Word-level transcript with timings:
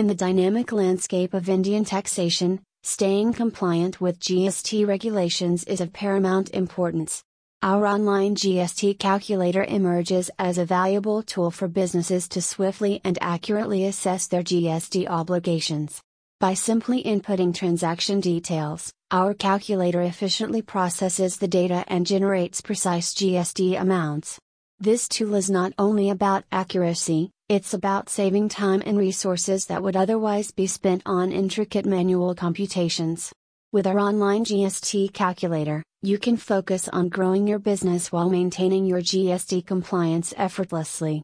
In 0.00 0.06
the 0.06 0.14
dynamic 0.14 0.72
landscape 0.72 1.34
of 1.34 1.50
Indian 1.50 1.84
taxation, 1.84 2.62
staying 2.82 3.34
compliant 3.34 4.00
with 4.00 4.18
GST 4.18 4.86
regulations 4.88 5.62
is 5.64 5.82
of 5.82 5.92
paramount 5.92 6.48
importance. 6.54 7.22
Our 7.62 7.86
online 7.86 8.34
GST 8.34 8.98
calculator 8.98 9.62
emerges 9.62 10.30
as 10.38 10.56
a 10.56 10.64
valuable 10.64 11.22
tool 11.22 11.50
for 11.50 11.68
businesses 11.68 12.28
to 12.28 12.40
swiftly 12.40 13.02
and 13.04 13.18
accurately 13.20 13.84
assess 13.84 14.26
their 14.26 14.42
GST 14.42 15.06
obligations. 15.06 16.00
By 16.38 16.54
simply 16.54 17.04
inputting 17.04 17.54
transaction 17.54 18.20
details, 18.20 18.90
our 19.10 19.34
calculator 19.34 20.00
efficiently 20.00 20.62
processes 20.62 21.36
the 21.36 21.46
data 21.46 21.84
and 21.88 22.06
generates 22.06 22.62
precise 22.62 23.12
GST 23.12 23.78
amounts. 23.78 24.38
This 24.78 25.06
tool 25.08 25.34
is 25.34 25.50
not 25.50 25.74
only 25.78 26.08
about 26.08 26.44
accuracy, 26.50 27.32
it's 27.50 27.74
about 27.74 28.08
saving 28.08 28.48
time 28.48 28.80
and 28.86 28.96
resources 28.96 29.66
that 29.66 29.82
would 29.82 29.96
otherwise 29.96 30.52
be 30.52 30.68
spent 30.68 31.02
on 31.04 31.32
intricate 31.32 31.84
manual 31.84 32.32
computations. 32.32 33.32
With 33.72 33.88
our 33.88 33.98
online 33.98 34.44
GST 34.44 35.12
calculator, 35.12 35.82
you 36.00 36.16
can 36.16 36.36
focus 36.36 36.88
on 36.88 37.08
growing 37.08 37.48
your 37.48 37.58
business 37.58 38.12
while 38.12 38.30
maintaining 38.30 38.86
your 38.86 39.00
GST 39.00 39.66
compliance 39.66 40.32
effortlessly. 40.36 41.18